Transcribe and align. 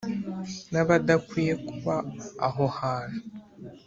n’abadakwiye 0.71 1.53
kuba 1.67 1.95
aho 2.47 2.65
hantu 2.79 3.19